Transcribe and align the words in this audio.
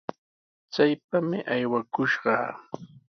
¡Chaypami 0.73 1.37
aywakushqa! 1.53 2.35